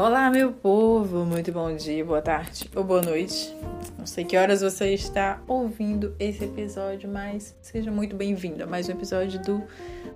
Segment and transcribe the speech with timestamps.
[0.00, 1.26] Olá, meu povo!
[1.26, 3.54] Muito bom dia, boa tarde ou boa noite.
[3.98, 8.88] Não sei que horas você está ouvindo esse episódio, mas seja muito bem-vindo a mais
[8.88, 9.62] um episódio do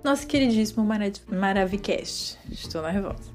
[0.03, 2.35] nosso queridíssimo Marav Maravicast.
[2.51, 3.31] Estou nervosa.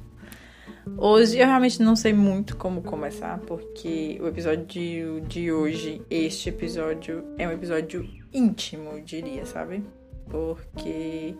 [0.98, 6.48] Hoje eu realmente não sei muito como começar, porque o episódio de, de hoje, este
[6.48, 9.84] episódio, é um episódio íntimo, eu diria, sabe?
[10.28, 11.32] Porque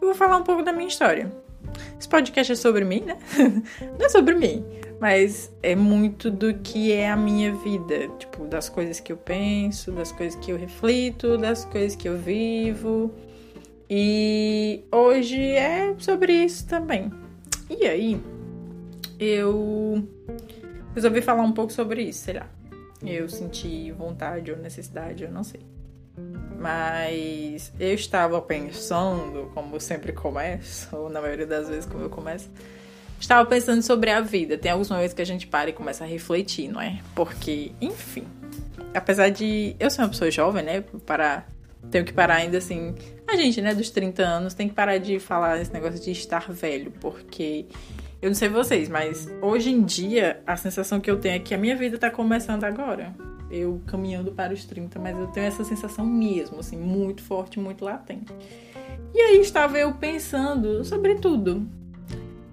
[0.00, 1.45] eu vou falar um pouco da minha história
[1.98, 3.18] esse podcast é sobre mim, né?
[3.98, 4.64] Não é sobre mim,
[5.00, 9.92] mas é muito do que é a minha vida, tipo, das coisas que eu penso,
[9.92, 13.12] das coisas que eu reflito, das coisas que eu vivo.
[13.88, 17.10] E hoje é sobre isso também.
[17.70, 18.20] E aí,
[19.18, 20.06] eu
[20.94, 22.48] resolvi falar um pouco sobre isso, sei lá.
[23.04, 25.60] Eu senti vontade ou necessidade, eu não sei.
[26.66, 32.50] Mas eu estava pensando, como sempre começo, ou na maioria das vezes como eu começo,
[33.20, 34.58] estava pensando sobre a vida.
[34.58, 36.98] Tem alguns momentos que a gente para e começa a refletir, não é?
[37.14, 38.24] Porque, enfim,
[38.92, 41.46] apesar de eu ser uma pessoa jovem, né, para
[41.88, 42.96] tenho que parar ainda assim,
[43.28, 46.50] a gente, né, dos 30 anos, tem que parar de falar esse negócio de estar
[46.50, 47.66] velho, porque
[48.20, 51.54] eu não sei vocês, mas hoje em dia a sensação que eu tenho é que
[51.54, 53.14] a minha vida tá começando agora
[53.50, 57.84] eu caminhando para os 30, mas eu tenho essa sensação mesmo, assim, muito forte, muito
[57.84, 58.32] latente.
[59.14, 61.66] E aí estava eu pensando sobre tudo.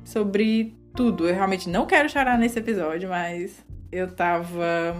[0.05, 1.27] Sobre tudo.
[1.27, 4.95] Eu realmente não quero chorar nesse episódio, mas eu tava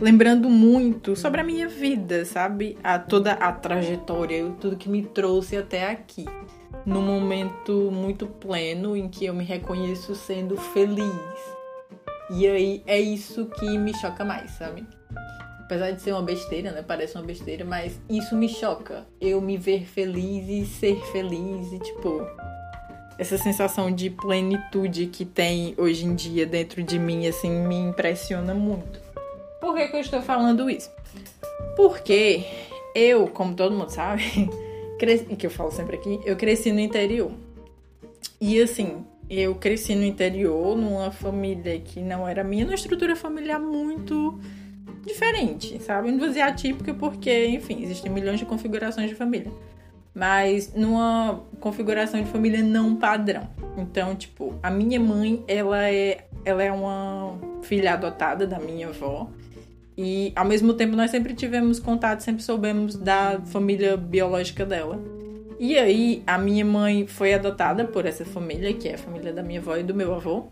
[0.00, 2.76] lembrando muito sobre a minha vida, sabe?
[2.82, 6.24] A toda a trajetória, tudo que me trouxe até aqui.
[6.84, 11.57] Num momento muito pleno em que eu me reconheço sendo feliz
[12.30, 14.84] e aí é isso que me choca mais, sabe?
[15.60, 16.82] Apesar de ser uma besteira, né?
[16.86, 19.06] Parece uma besteira, mas isso me choca.
[19.20, 22.26] Eu me ver feliz e ser feliz e, tipo,
[23.18, 28.54] essa sensação de plenitude que tem hoje em dia dentro de mim, assim, me impressiona
[28.54, 29.00] muito.
[29.60, 30.90] Por que, que eu estou falando isso?
[31.76, 32.44] Porque
[32.94, 34.48] eu, como todo mundo sabe,
[34.98, 37.30] cresci, que eu falo sempre aqui, eu cresci no interior.
[38.40, 43.60] E assim, eu cresci no interior, numa família que não era minha, numa estrutura familiar
[43.60, 44.38] muito
[45.06, 46.10] diferente, sabe?
[46.10, 49.50] Não vou dizer atípica porque, enfim, existem milhões de configurações de família.
[50.14, 53.48] Mas numa configuração de família não padrão.
[53.76, 59.30] Então, tipo, a minha mãe, ela é, ela é uma filha adotada da minha avó.
[59.96, 65.17] E ao mesmo tempo nós sempre tivemos contato, sempre soubemos da família biológica dela.
[65.58, 69.42] E aí, a minha mãe foi adotada por essa família, que é a família da
[69.42, 70.46] minha avó e do meu avô.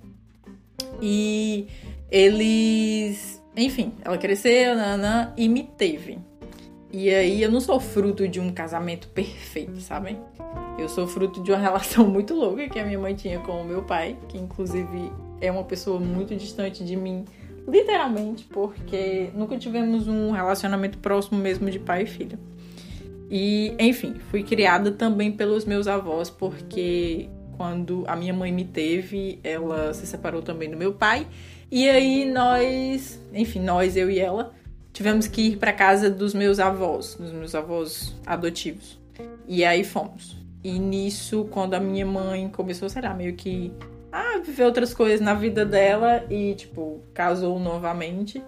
[1.01, 1.69] E
[2.11, 3.41] eles.
[3.57, 6.19] Enfim, ela cresceu, nanã, e me teve.
[6.93, 10.19] E aí, eu não sou fruto de um casamento perfeito, sabem?
[10.79, 13.65] Eu sou fruto de uma relação muito louca que a minha mãe tinha com o
[13.65, 17.25] meu pai, que inclusive é uma pessoa muito distante de mim,
[17.69, 22.39] literalmente, porque nunca tivemos um relacionamento próximo mesmo de pai e filha.
[23.31, 29.41] E, enfim, fui criada também pelos meus avós, porque quando a minha mãe me teve,
[29.43, 31.27] ela se separou também do meu pai.
[31.71, 34.53] E aí nós, enfim, nós, eu e ela,
[34.93, 38.99] tivemos que ir para casa dos meus avós, dos meus avós adotivos.
[39.49, 40.37] E aí fomos.
[40.63, 43.73] E nisso, quando a minha mãe começou, sei lá, meio que
[44.13, 48.43] a viver outras coisas na vida dela e, tipo, casou novamente,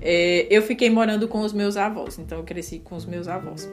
[0.00, 2.18] é, eu fiquei morando com os meus avós.
[2.18, 3.68] Então eu cresci com os meus avós.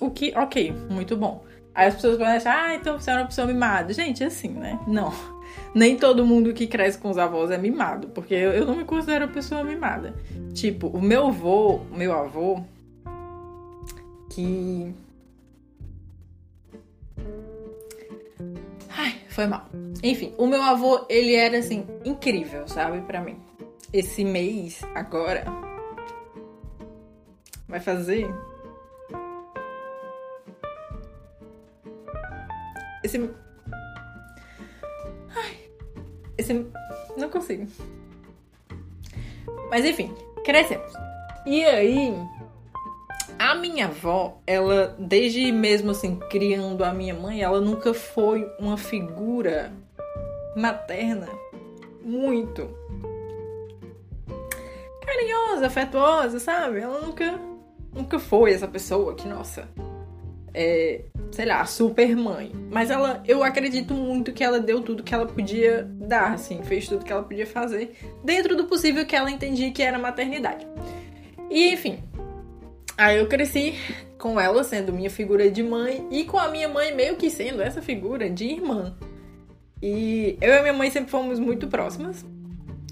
[0.00, 1.44] O que, ok, muito bom.
[1.74, 3.92] Aí as pessoas podem achar, ah, então você é uma pessoa mimada.
[3.92, 4.78] Gente, assim, né?
[4.86, 5.12] Não.
[5.74, 8.84] Nem todo mundo que cresce com os avós é mimado, porque eu, eu não me
[8.84, 10.14] considero uma pessoa mimada.
[10.52, 12.62] Tipo, o meu avô, meu avô,
[14.30, 14.94] que.
[18.88, 19.68] Ai, foi mal.
[20.02, 23.36] Enfim, o meu avô, ele era assim, incrível, sabe, para mim.
[23.92, 25.44] Esse mês, agora,
[27.68, 28.28] vai fazer
[33.14, 33.30] Esse.
[35.36, 35.56] Ai.
[36.36, 36.66] Esse.
[37.16, 37.66] Não consigo.
[39.70, 40.12] Mas enfim,
[40.44, 40.92] crescemos.
[41.46, 42.14] E aí.
[43.36, 48.76] A minha avó, ela, desde mesmo assim, criando a minha mãe, ela nunca foi uma
[48.76, 49.72] figura
[50.56, 51.28] materna
[52.00, 52.70] muito
[55.04, 56.78] carinhosa, afetuosa, sabe?
[56.78, 57.40] Ela nunca,
[57.92, 59.68] nunca foi essa pessoa que, nossa,
[60.54, 61.02] é,
[61.34, 62.52] sei lá, super mãe.
[62.70, 66.86] Mas ela, eu acredito muito que ela deu tudo que ela podia dar, assim, fez
[66.86, 70.64] tudo que ela podia fazer, dentro do possível que ela entendia que era maternidade.
[71.50, 71.98] E enfim,
[72.96, 73.74] aí eu cresci
[74.16, 77.60] com ela sendo minha figura de mãe e com a minha mãe meio que sendo
[77.60, 78.96] essa figura de irmã.
[79.82, 82.24] E eu e minha mãe sempre fomos muito próximas.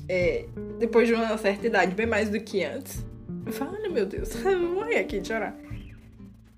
[0.09, 0.47] É,
[0.81, 3.05] depois de uma certa idade, bem mais do que antes.
[3.47, 5.57] Eu falo, meu Deus, eu vou morrer aqui de chorar.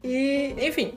[0.03, 0.95] E, enfim.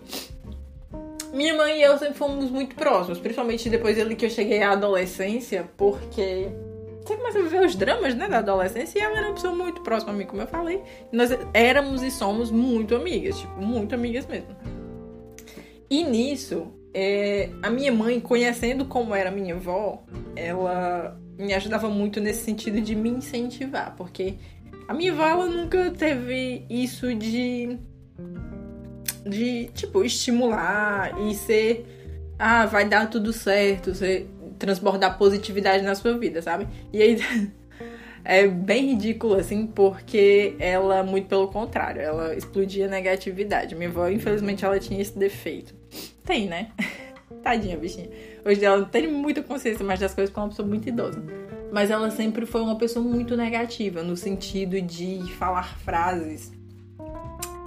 [1.33, 5.69] Minha mãe e eu sempre fomos muito próximos, principalmente depois que eu cheguei à adolescência,
[5.75, 6.47] porque
[7.07, 9.81] você começa a viver os dramas, né, da adolescência, e ela era uma pessoa muito
[9.81, 10.81] próxima a mim, como eu falei.
[11.11, 14.49] Nós éramos e somos muito amigas, tipo, muito amigas mesmo.
[15.89, 20.03] E nisso, é, a minha mãe, conhecendo como era minha avó,
[20.35, 24.35] ela me ajudava muito nesse sentido de me incentivar, porque
[24.87, 27.77] a minha avó ela nunca teve isso de
[29.29, 31.85] de tipo estimular e ser
[32.39, 34.27] ah, vai dar tudo certo, você
[34.59, 36.67] transbordar positividade na sua vida, sabe?
[36.91, 37.17] E aí
[38.23, 43.75] é bem ridículo assim, porque ela muito pelo contrário, ela explodia negatividade.
[43.75, 45.73] Minha avó, infelizmente, ela tinha esse defeito.
[46.23, 46.71] Tem, né?
[47.43, 48.09] Tadinha, bichinha.
[48.45, 51.23] Hoje ela não tem muita consciência mais das coisas porque é uma pessoa muito idosa.
[51.71, 56.51] Mas ela sempre foi uma pessoa muito negativa, no sentido de falar frases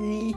[0.00, 0.34] e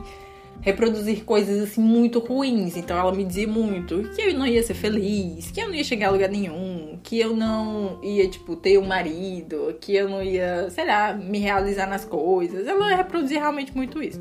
[0.60, 2.76] reproduzir coisas assim muito ruins.
[2.76, 5.84] Então ela me dizia muito que eu não ia ser feliz, que eu não ia
[5.84, 10.22] chegar a lugar nenhum, que eu não ia, tipo, ter um marido, que eu não
[10.22, 12.66] ia, sei lá, me realizar nas coisas.
[12.66, 14.20] Ela reproduzia realmente muito isso.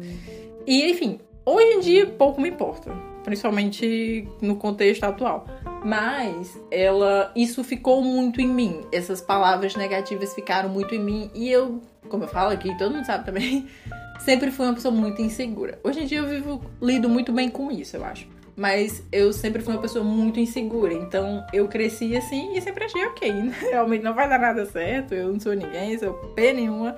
[0.66, 2.92] E enfim, hoje em dia pouco me importa,
[3.24, 5.46] principalmente no contexto atual.
[5.84, 8.82] Mas ela, isso ficou muito em mim.
[8.92, 13.06] Essas palavras negativas ficaram muito em mim e eu, como eu falo aqui, todo mundo
[13.06, 13.68] sabe também,
[14.20, 15.80] sempre fui uma pessoa muito insegura.
[15.84, 18.28] Hoje em dia eu vivo lido muito bem com isso, eu acho.
[18.56, 20.94] Mas eu sempre fui uma pessoa muito insegura.
[20.94, 23.32] Então eu cresci assim e sempre achei ok.
[23.72, 25.14] Realmente não vai dar nada certo.
[25.14, 26.96] Eu não sou ninguém, sou P nenhuma.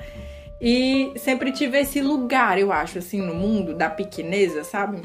[0.62, 5.02] E sempre tive esse lugar, eu acho, assim, no mundo da pequeneza, sabe?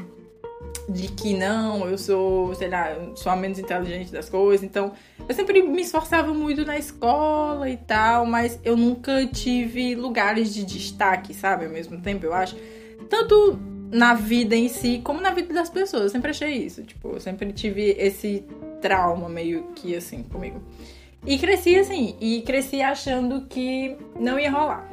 [0.91, 4.63] De que não, eu sou, sei lá, sou a menos inteligente das coisas.
[4.63, 4.91] Então,
[5.27, 10.65] eu sempre me esforçava muito na escola e tal, mas eu nunca tive lugares de
[10.65, 11.65] destaque, sabe?
[11.65, 12.55] Ao mesmo tempo, eu acho.
[13.09, 13.59] Tanto
[13.91, 16.03] na vida em si, como na vida das pessoas.
[16.03, 16.83] Eu sempre achei isso.
[16.83, 18.45] Tipo, eu sempre tive esse
[18.81, 20.61] trauma meio que assim comigo.
[21.25, 24.89] E cresci assim, e cresci achando que não ia rolar.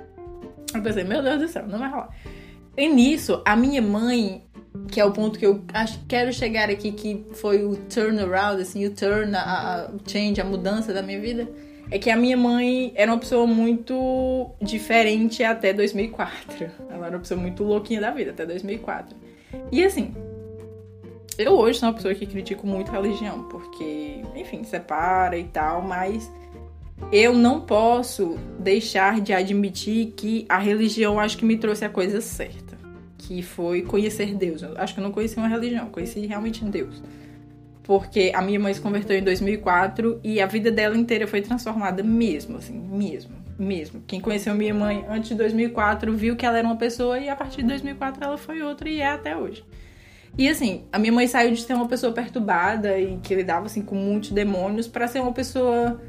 [0.74, 2.10] Eu pensei, meu Deus do céu, não vai rolar.
[2.76, 4.44] E nisso, a minha mãe,
[4.90, 8.86] que é o ponto que eu acho, quero chegar aqui, que foi o turnaround, assim,
[8.86, 11.48] o turn, a, a change, a mudança da minha vida,
[11.90, 16.70] é que a minha mãe era uma pessoa muito diferente até 2004.
[16.90, 19.16] Ela era uma pessoa muito louquinha da vida até 2004.
[19.72, 20.14] E assim,
[21.38, 25.82] eu hoje sou uma pessoa que critico muito a religião, porque, enfim, separa e tal,
[25.82, 26.30] mas
[27.12, 32.20] eu não posso deixar de admitir que a religião acho que me trouxe a coisa
[32.20, 32.67] certa
[33.28, 34.62] que foi conhecer Deus.
[34.62, 37.02] Eu acho que eu não conheci uma religião, conheci realmente Deus.
[37.82, 42.02] Porque a minha mãe se converteu em 2004 e a vida dela inteira foi transformada
[42.02, 44.02] mesmo, assim, mesmo, mesmo.
[44.06, 47.36] Quem conheceu minha mãe antes de 2004 viu que ela era uma pessoa e a
[47.36, 49.62] partir de 2004 ela foi outra e é até hoje.
[50.38, 53.82] E assim, a minha mãe saiu de ser uma pessoa perturbada e que lidava assim
[53.82, 56.00] com muitos demônios para ser uma pessoa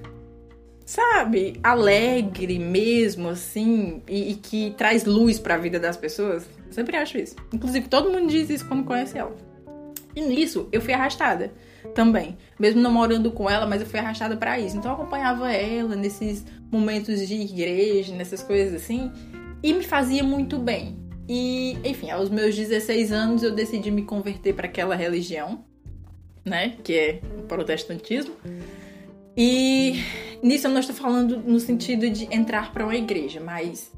[0.86, 6.48] sabe, alegre mesmo, assim, e, e que traz luz para a vida das pessoas.
[6.70, 7.36] Eu sempre acho isso.
[7.52, 9.36] Inclusive, todo mundo diz isso quando conhece ela.
[10.16, 11.52] E nisso, eu fui arrastada
[11.94, 12.38] também.
[12.60, 14.78] Mesmo não morando com ela, mas eu fui arrastada para isso.
[14.78, 19.12] Então, eu acompanhava ela nesses momentos de igreja, nessas coisas assim,
[19.62, 20.98] e me fazia muito bem.
[21.28, 25.64] E, enfim, aos meus 16 anos, eu decidi me converter para aquela religião,
[26.46, 28.36] né, que é o protestantismo.
[29.38, 30.04] E
[30.42, 33.92] nisso eu não estou falando no sentido de entrar para uma igreja, mas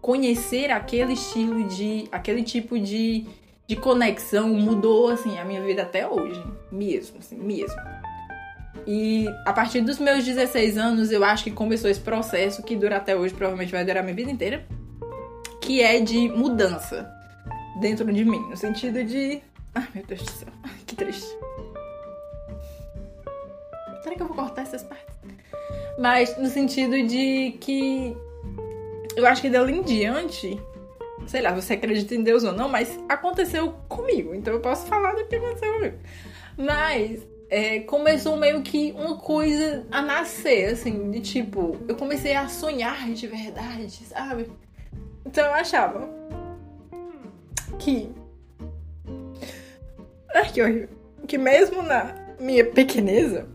[0.00, 2.08] conhecer aquele estilo de.
[2.10, 3.26] aquele tipo de,
[3.66, 6.42] de conexão mudou assim a minha vida até hoje.
[6.70, 7.76] Mesmo, assim, mesmo.
[8.86, 12.96] E a partir dos meus 16 anos, eu acho que começou esse processo que dura
[12.96, 14.64] até hoje, provavelmente vai durar a minha vida inteira,
[15.60, 17.10] que é de mudança
[17.80, 19.42] dentro de mim, no sentido de.
[19.74, 20.48] Ai, meu Deus do céu,
[20.86, 21.28] que triste.
[24.02, 25.14] Será que eu vou cortar essas partes?
[25.98, 28.16] Mas no sentido de que
[29.18, 30.60] eu acho que dali em diante,
[31.26, 34.32] sei lá, você acredita em Deus ou não, mas aconteceu comigo.
[34.32, 35.98] Então eu posso falar do que aconteceu comigo.
[36.56, 42.48] Mas é, começou meio que uma coisa a nascer, assim, de tipo, eu comecei a
[42.48, 44.48] sonhar de verdade, sabe?
[45.26, 46.08] Então eu achava
[47.80, 48.08] que.
[50.32, 50.88] Ai, que horrível.
[51.26, 53.48] Que mesmo na minha pequeneza,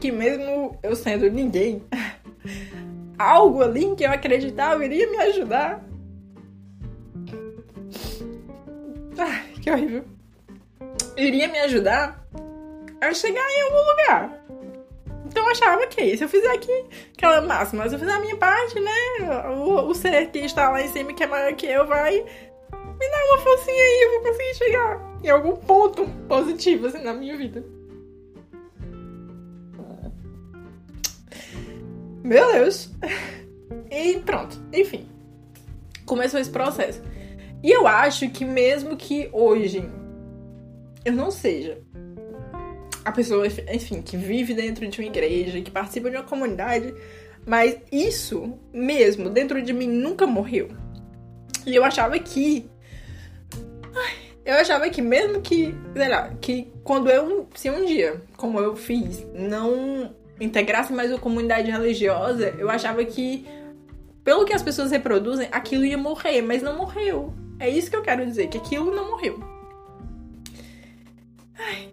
[0.00, 1.80] que mesmo eu sendo ninguém,
[3.18, 5.84] algo ali que eu acreditava iria me ajudar.
[9.18, 10.04] Ai, que horrível.
[11.16, 12.24] Iria me ajudar
[13.00, 14.44] a chegar em algum lugar.
[15.26, 18.36] Então eu achava que se eu fizer aqui aquela máxima, se eu fizer a minha
[18.36, 19.50] parte, né?
[19.50, 23.10] O, o ser que está lá em cima, que é maior que eu, vai me
[23.10, 27.36] dar uma forcinha aí, eu vou conseguir chegar em algum ponto positivo assim na minha
[27.36, 27.77] vida.
[32.28, 32.90] Meu Deus!
[33.90, 35.08] E pronto, enfim.
[36.04, 37.00] Começou esse processo.
[37.62, 39.88] E eu acho que mesmo que hoje
[41.06, 41.78] eu não seja
[43.02, 46.94] a pessoa, enfim, que vive dentro de uma igreja, que participa de uma comunidade,
[47.46, 50.68] mas isso mesmo dentro de mim nunca morreu.
[51.64, 52.68] E eu achava que.
[54.44, 58.76] Eu achava que mesmo que, sei lá, que quando eu, se um dia, como eu
[58.76, 63.46] fiz, não integrasse mais a comunidade religiosa, eu achava que,
[64.22, 67.34] pelo que as pessoas reproduzem, aquilo ia morrer, mas não morreu.
[67.58, 69.40] É isso que eu quero dizer, que aquilo não morreu.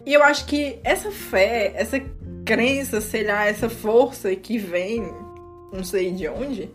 [0.06, 2.00] E eu acho que essa fé, essa
[2.46, 5.02] crença, sei lá, essa força que vem,
[5.74, 6.70] não sei de onde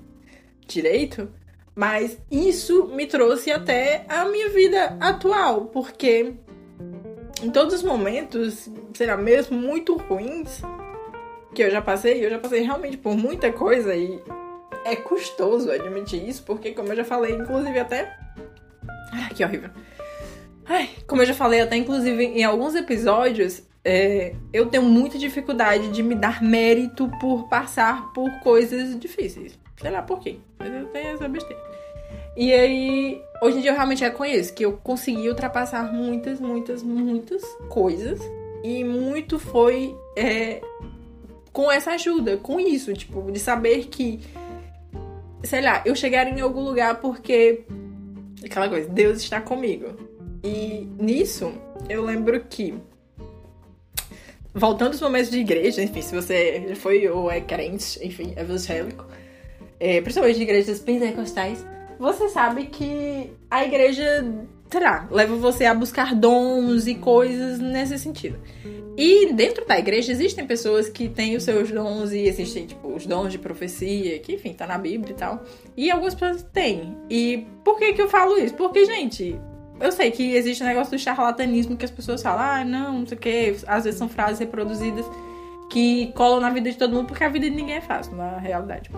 [0.66, 1.28] direito,
[1.74, 6.34] mas isso me trouxe até a minha vida atual, porque
[7.42, 10.60] em todos os momentos, sei lá, mesmo muito ruins
[11.54, 14.22] que eu já passei, eu já passei realmente por muita coisa e
[14.84, 18.16] é custoso admitir isso, porque como eu já falei, inclusive até.
[19.12, 19.70] Ai, que horrível.
[20.66, 25.88] Ai, como eu já falei, até inclusive em alguns episódios, é, eu tenho muita dificuldade
[25.88, 29.58] de me dar mérito por passar por coisas difíceis.
[29.76, 31.70] Sei lá por quê, mas eu tenho essa besteira.
[32.36, 37.42] E aí, hoje em dia eu realmente reconheço que eu consegui ultrapassar muitas, muitas, muitas
[37.68, 38.20] coisas.
[38.62, 40.60] E muito foi é,
[41.52, 44.20] com essa ajuda, com isso, tipo, de saber que,
[45.42, 47.64] sei lá, eu chegar em algum lugar porque.
[48.44, 49.96] Aquela coisa, Deus está comigo.
[50.42, 51.52] E nisso,
[51.88, 52.74] eu lembro que.
[54.52, 59.06] Voltando aos momentos de igreja, enfim, se você já foi ou é crente, enfim, evangélico,
[59.78, 61.64] é, principalmente de igrejas pentecostais,
[62.00, 64.24] você sabe que a igreja,
[64.70, 68.38] sei lá, leva você a buscar dons e coisas nesse sentido.
[68.96, 73.06] E dentro da igreja existem pessoas que têm os seus dons e existem, tipo, os
[73.06, 75.42] dons de profecia, que, enfim, tá na Bíblia e tal.
[75.76, 76.96] E algumas pessoas têm.
[77.08, 78.54] E por que que eu falo isso?
[78.54, 79.40] Porque, gente,
[79.80, 82.98] eu sei que existe o um negócio do charlatanismo que as pessoas falam, ah, não,
[82.98, 83.56] não sei o quê.
[83.66, 85.06] Às vezes são frases reproduzidas
[85.70, 88.38] que colam na vida de todo mundo, porque a vida de ninguém é fácil, na
[88.38, 88.90] realidade.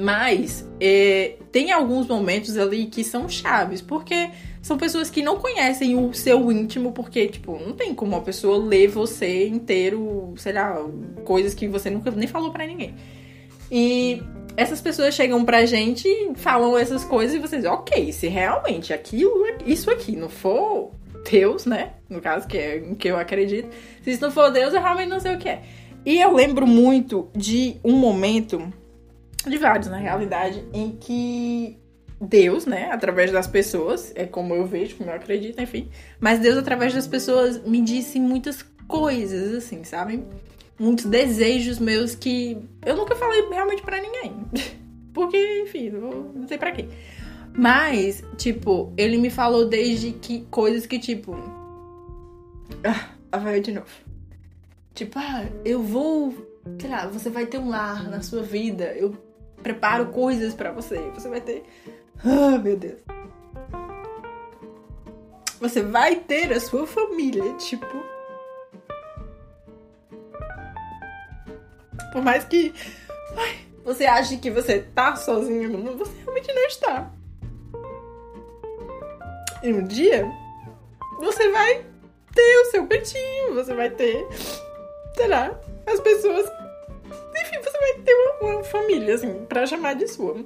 [0.00, 4.30] Mas é, tem alguns momentos ali que são chaves, porque
[4.62, 8.56] são pessoas que não conhecem o seu íntimo, porque, tipo, não tem como uma pessoa
[8.56, 10.76] ler você inteiro, sei lá,
[11.24, 12.94] coisas que você nunca nem falou para ninguém.
[13.70, 14.22] E
[14.56, 19.44] essas pessoas chegam pra gente e falam essas coisas e vocês, ok, se realmente aquilo,
[19.66, 20.92] isso aqui não for
[21.30, 21.92] Deus, né?
[22.08, 23.68] No caso, que é em que eu acredito.
[24.02, 25.62] Se isso não for Deus, eu realmente não sei o que é.
[26.04, 28.72] E eu lembro muito de um momento,
[29.46, 31.78] de vários na realidade, em que
[32.20, 35.88] Deus, né, através das pessoas, é como eu vejo, como eu acredito, enfim.
[36.18, 40.22] Mas Deus, através das pessoas, me disse muitas coisas, assim, sabe?
[40.80, 42.56] muitos desejos meus que
[42.86, 44.32] eu nunca falei realmente para ninguém.
[45.12, 46.88] Porque, enfim, não sei para quê.
[47.52, 51.36] Mas, tipo, ele me falou desde que coisas que, tipo.
[52.82, 53.88] Ah, vai de novo.
[54.94, 56.48] Tipo, ah, eu vou.
[56.80, 58.84] Sei lá, você vai ter um lar na sua vida.
[58.94, 59.16] Eu
[59.62, 60.98] preparo coisas para você.
[61.14, 61.64] Você vai ter.
[62.24, 63.00] Ah, meu Deus.
[65.60, 67.86] Você vai ter a sua família, tipo.
[72.12, 72.74] Por mais que
[73.36, 77.10] ai, você ache que você tá sozinho no mundo, você realmente não está.
[79.62, 80.26] E um dia
[81.18, 81.84] você vai
[82.34, 84.26] ter o seu cantinho, você vai ter,
[85.14, 86.59] sei lá, as pessoas.
[87.80, 90.36] Vai ter uma, uma família, assim, pra chamar de sua.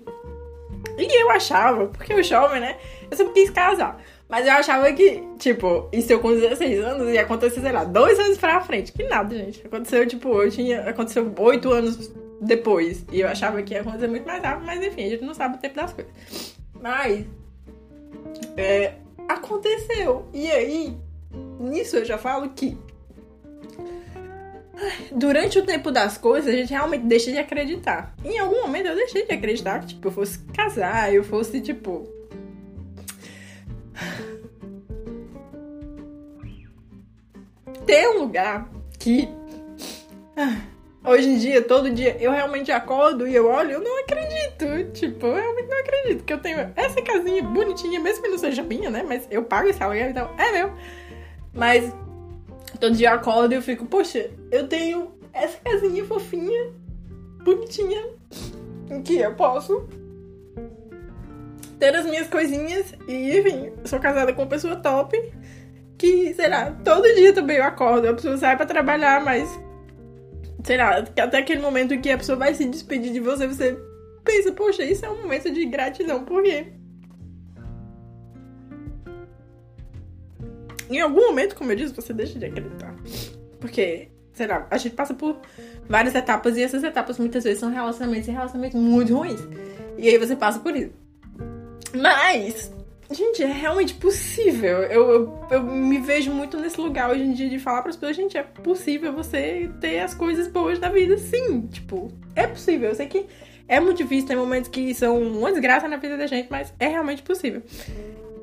[0.96, 2.76] E eu achava, porque o jovem, né?
[3.10, 4.00] Eu sempre quis casar.
[4.28, 8.18] Mas eu achava que, tipo, isso eu com 16 anos ia acontecer, sei lá, dois
[8.18, 8.92] anos pra frente.
[8.92, 9.66] Que nada, gente.
[9.66, 10.88] Aconteceu, tipo, eu tinha.
[10.88, 13.04] Aconteceu oito anos depois.
[13.12, 15.56] E eu achava que ia acontecer muito mais rápido, mas enfim, a gente não sabe
[15.56, 16.12] o tempo das coisas.
[16.80, 17.26] Mas.
[18.56, 18.94] É,
[19.28, 20.26] aconteceu.
[20.32, 20.96] E aí,
[21.60, 22.78] nisso eu já falo que.
[25.12, 28.14] Durante o tempo das coisas, a gente realmente deixa de acreditar.
[28.24, 32.08] Em algum momento eu deixei de acreditar que, tipo, eu fosse casar, eu fosse, tipo,
[37.86, 39.28] ter um lugar que
[40.36, 40.56] ah,
[41.04, 44.92] hoje em dia, todo dia, eu realmente acordo e eu olho, eu não acredito.
[44.92, 48.62] Tipo, eu realmente não acredito que eu tenho essa casinha bonitinha, mesmo que não seja
[48.62, 49.04] minha, né?
[49.06, 50.72] Mas eu pago esse aluguel, então é meu.
[51.52, 51.92] Mas
[52.78, 56.72] todo dia eu acordo e eu fico, poxa, eu tenho essa casinha fofinha,
[57.42, 58.04] bonitinha,
[58.90, 59.88] em que eu posso
[61.78, 65.16] ter as minhas coisinhas e, enfim, sou casada com uma pessoa top
[65.98, 69.48] que, sei lá, todo dia também eu acordo, a pessoa sai pra trabalhar, mas
[70.64, 73.78] sei lá, até aquele momento que a pessoa vai se despedir de você, você
[74.24, 76.72] pensa, poxa, isso é um momento de gratidão, por quê?
[80.90, 82.94] Em algum momento, como eu disse, você deixa de acreditar.
[83.60, 85.36] Porque, sei lá, a gente passa por
[85.88, 89.40] várias etapas e essas etapas muitas vezes são relacionamentos e relacionamentos muito ruins.
[89.96, 90.92] E aí você passa por isso.
[91.94, 92.72] Mas,
[93.10, 94.82] gente, é realmente possível.
[94.82, 97.96] Eu, eu, eu me vejo muito nesse lugar hoje em dia de falar para as
[97.96, 101.62] pessoas, gente, é possível você ter as coisas boas da vida, sim.
[101.68, 102.90] Tipo, é possível.
[102.90, 103.26] Eu sei que
[103.68, 106.88] é muito difícil, tem momentos que são uma desgraça na vida da gente, mas é
[106.88, 107.62] realmente possível.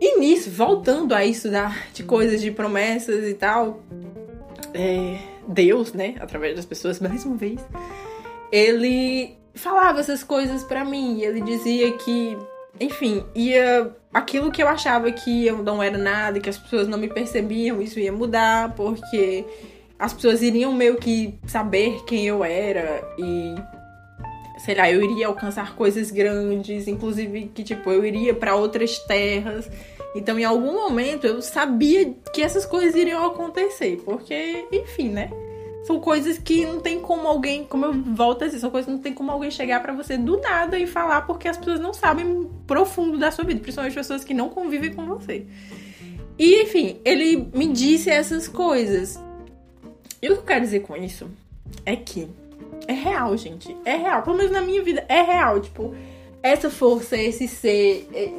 [0.02, 3.84] E nisso, voltando a isso da, de coisas de promessas e tal,
[4.74, 7.60] é, Deus, né, através das pessoas, mais uma vez,
[8.52, 11.22] ele falava essas coisas para mim.
[11.22, 12.36] Ele dizia que,
[12.80, 16.98] enfim, ia aquilo que eu achava que eu não era nada, que as pessoas não
[16.98, 19.46] me percebiam, isso ia mudar, porque
[20.00, 23.54] as pessoas iriam meio que saber quem eu era e
[24.66, 29.70] sei lá, eu iria alcançar coisas grandes, inclusive que tipo eu iria para outras terras.
[30.16, 35.30] Então, em algum momento eu sabia que essas coisas iriam acontecer, porque, enfim, né?
[35.84, 38.92] São coisas que não tem como alguém, como eu volto a dizer, são coisas que
[38.92, 41.94] não tem como alguém chegar para você do nada e falar porque as pessoas não
[41.94, 45.46] sabem profundo da sua vida, principalmente pessoas que não convivem com você.
[46.38, 49.20] E enfim, ele me disse essas coisas.
[50.22, 51.30] E o que eu quero dizer com isso
[51.84, 52.28] é que
[52.92, 53.76] é real, gente.
[53.86, 54.22] É real.
[54.22, 55.60] Pelo menos na minha vida, é real.
[55.60, 55.96] Tipo,
[56.44, 58.32] essa força, esse ser, é,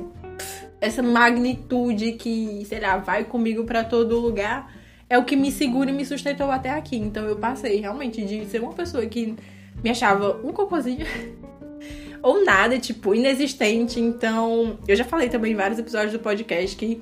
[0.81, 4.73] essa magnitude que, sei lá, vai comigo para todo lugar,
[5.09, 6.97] é o que me segura e me sustentou até aqui.
[6.97, 9.35] Então eu passei realmente de ser uma pessoa que
[9.83, 11.07] me achava um cocôzinho.
[12.23, 13.99] ou nada, tipo, inexistente.
[13.99, 17.01] Então, eu já falei também em vários episódios do podcast que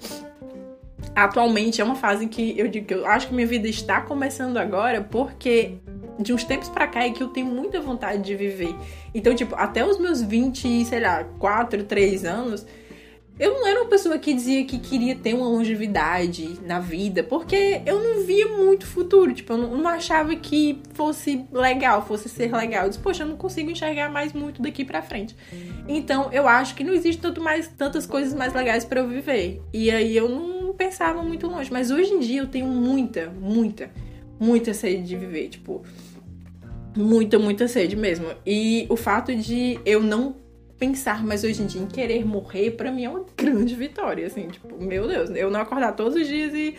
[1.15, 4.01] atualmente é uma fase em que eu digo que eu acho que minha vida está
[4.01, 5.75] começando agora porque
[6.21, 8.75] de uns tempos pra cá é que eu tenho muita vontade de viver.
[9.15, 12.67] Então, tipo, até os meus 20, sei lá, 4, 3 anos,
[13.41, 17.81] eu não era uma pessoa que dizia que queria ter uma longevidade na vida, porque
[17.87, 19.33] eu não via muito futuro.
[19.33, 22.85] Tipo, eu não, não achava que fosse legal, fosse ser legal.
[22.85, 25.35] Eu disse, poxa, eu não consigo enxergar mais muito daqui pra frente.
[25.89, 29.63] Então, eu acho que não existe tanto mais, tantas coisas mais legais para eu viver.
[29.73, 31.73] E aí eu não pensava muito longe.
[31.73, 33.91] Mas hoje em dia eu tenho muita, muita,
[34.39, 35.49] muita sede de viver.
[35.49, 35.83] Tipo,
[36.97, 38.27] muita, muita sede mesmo.
[38.47, 40.37] E o fato de eu não
[40.79, 44.49] pensar mais hoje em dia em querer morrer, para mim é uma grande vitória, assim,
[44.49, 46.75] tipo, meu Deus, eu não acordar todos os dias e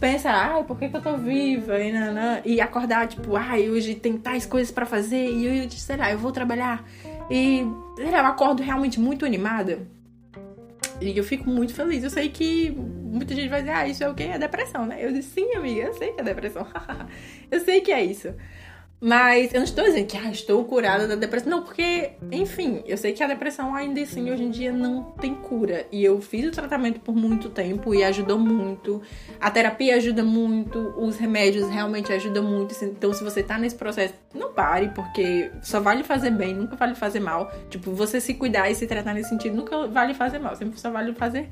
[0.00, 1.78] pensar, ai, por que, que eu tô viva?
[1.78, 5.96] E, nanã, e acordar, tipo, ai, hoje tem tais coisas para fazer, e eu, sei
[5.96, 6.84] lá, eu vou trabalhar.
[7.30, 7.64] E,
[7.96, 9.86] sei lá, eu acordo realmente muito animada.
[11.00, 12.02] E eu fico muito feliz.
[12.04, 14.24] Eu sei que muita gente vai dizer, ah, isso é o quê?
[14.24, 15.04] É depressão, né?
[15.04, 16.66] Eu disse, sim, amiga, eu sei que é depressão.
[17.50, 18.34] eu sei que é isso.
[19.04, 21.50] Mas eu não estou dizendo que ah, estou curada da depressão.
[21.50, 25.34] Não, porque, enfim, eu sei que a depressão ainda assim hoje em dia não tem
[25.34, 25.84] cura.
[25.90, 29.02] E eu fiz o tratamento por muito tempo e ajudou muito.
[29.40, 32.76] A terapia ajuda muito, os remédios realmente ajudam muito.
[32.84, 36.94] Então, se você tá nesse processo, não pare, porque só vale fazer bem, nunca vale
[36.94, 37.50] fazer mal.
[37.70, 40.92] Tipo, você se cuidar e se tratar nesse sentido nunca vale fazer mal, sempre só
[40.92, 41.48] vale fazer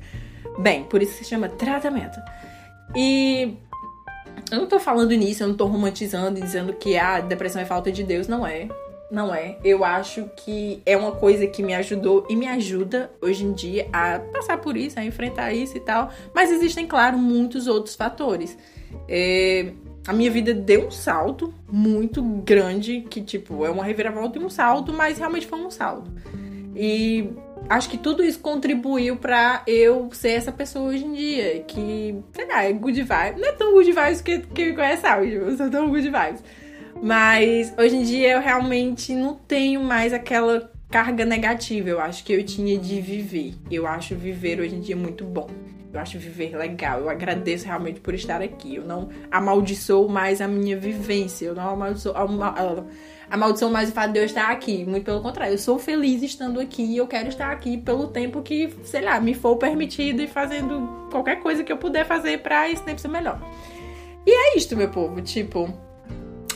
[0.59, 0.85] bem.
[0.85, 2.17] Por isso se chama tratamento.
[2.95, 3.57] E
[4.51, 7.65] eu não tô falando nisso, eu não tô romantizando e dizendo que a depressão é
[7.65, 8.27] falta de Deus.
[8.27, 8.67] Não é.
[9.09, 9.57] Não é.
[9.63, 13.87] Eu acho que é uma coisa que me ajudou e me ajuda hoje em dia
[13.91, 16.09] a passar por isso, a enfrentar isso e tal.
[16.33, 18.57] Mas existem, claro, muitos outros fatores.
[19.07, 19.73] É,
[20.07, 24.49] a minha vida deu um salto muito grande, que, tipo, é uma reviravolta e um
[24.49, 26.09] salto, mas realmente foi um salto.
[26.75, 27.29] E
[27.69, 32.47] acho que tudo isso contribuiu para eu ser essa pessoa hoje em dia, que, sei
[32.47, 33.41] lá, é good vibes.
[33.41, 36.43] Não é tão good vibes que, que me conhece sabe, eu sou tão good vibes.
[37.01, 42.33] Mas hoje em dia eu realmente não tenho mais aquela carga negativa, eu acho que
[42.33, 43.55] eu tinha de viver.
[43.71, 45.49] Eu acho viver hoje em dia muito bom.
[45.93, 46.99] Eu acho viver legal.
[47.01, 48.75] Eu agradeço realmente por estar aqui.
[48.75, 51.47] Eu não amaldiçoo mais a minha vivência.
[51.47, 52.85] Eu não amaldiçoo a
[53.37, 54.85] maldição mais o fato de eu estar aqui.
[54.85, 58.41] Muito pelo contrário, eu sou feliz estando aqui e eu quero estar aqui pelo tempo
[58.41, 62.69] que, sei lá, me for permitido e fazendo qualquer coisa que eu puder fazer para
[62.69, 63.39] esse tempo ser melhor.
[64.25, 65.21] E é isto, meu povo.
[65.21, 65.73] Tipo,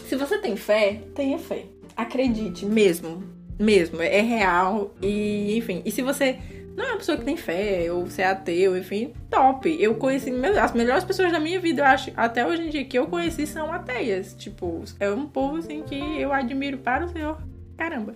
[0.08, 1.66] se você tem fé, tenha fé.
[1.96, 3.24] Acredite, mesmo.
[3.58, 4.02] Mesmo.
[4.02, 4.94] É real.
[5.02, 5.82] E, enfim.
[5.86, 6.38] E se você
[6.76, 9.76] não é uma pessoa que tem fé, ou você é ateu, enfim, top.
[9.80, 10.30] Eu conheci,
[10.62, 13.48] as melhores pessoas da minha vida, eu acho, até hoje em dia, que eu conheci
[13.48, 14.34] são ateias.
[14.34, 17.38] Tipo, é um povo, assim, que eu admiro para o Senhor.
[17.78, 18.14] Caramba.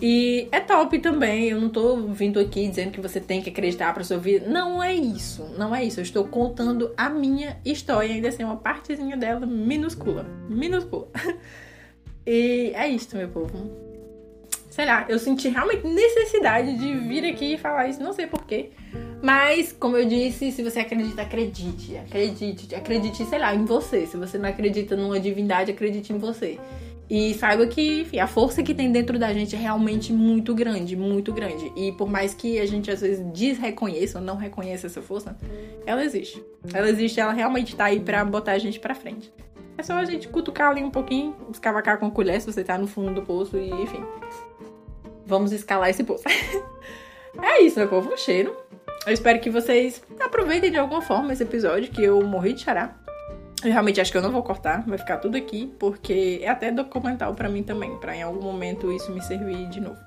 [0.00, 3.92] E é top também, eu não tô vindo aqui dizendo que você tem que acreditar
[3.92, 4.48] pra sua vida.
[4.48, 6.00] Não é isso, não é isso.
[6.00, 10.24] Eu estou contando a minha história, ainda assim, uma partezinha dela minúscula.
[10.48, 11.08] Minúscula.
[12.30, 13.87] E é isso, meu povo.
[14.78, 18.70] Sei lá, eu senti realmente necessidade de vir aqui e falar isso, não sei porquê.
[19.20, 21.96] Mas, como eu disse, se você acredita, acredite.
[21.96, 24.06] Acredite, acredite, sei lá, em você.
[24.06, 26.60] Se você não acredita numa divindade, acredite em você.
[27.10, 30.94] E saiba que, enfim, a força que tem dentro da gente é realmente muito grande,
[30.94, 31.72] muito grande.
[31.74, 35.36] E por mais que a gente às vezes desreconheça ou não reconheça essa força,
[35.84, 36.40] ela existe.
[36.72, 39.32] Ela existe, ela realmente tá aí pra botar a gente pra frente.
[39.78, 42.88] É só a gente cutucar ali um pouquinho, escavacar com colher se você tá no
[42.88, 44.04] fundo do poço e, enfim.
[45.24, 46.24] Vamos escalar esse poço.
[47.40, 48.56] é isso, meu povo, um cheiro.
[49.06, 53.00] Eu espero que vocês aproveitem de alguma forma esse episódio, que eu morri de chorar.
[53.64, 56.72] Eu realmente acho que eu não vou cortar, vai ficar tudo aqui, porque é até
[56.72, 59.98] documental para mim também, para em algum momento isso me servir de novo.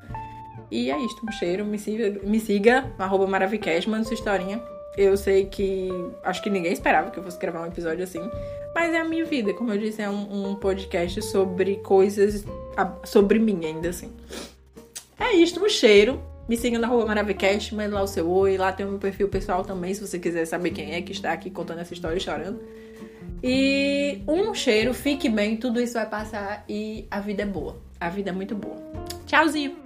[0.69, 3.27] E é isto, um cheiro, me siga, me siga arroba
[4.03, 4.61] sua historinha.
[4.97, 5.89] Eu sei que
[6.23, 8.21] acho que ninguém esperava que eu fosse gravar um episódio assim,
[8.75, 12.43] mas é a minha vida, como eu disse, é um, um podcast sobre coisas
[13.05, 14.11] sobre mim ainda assim.
[15.19, 16.21] É isto, um cheiro.
[16.49, 18.57] Me siga na arroba Maravicast, manda lá o seu oi.
[18.57, 21.31] Lá tem o meu perfil pessoal também, se você quiser saber quem é que está
[21.31, 22.59] aqui contando essa história e chorando.
[23.43, 27.77] E um cheiro, fique bem, tudo isso vai passar e a vida é boa.
[27.99, 28.77] A vida é muito boa.
[29.25, 29.80] Tchauzinho!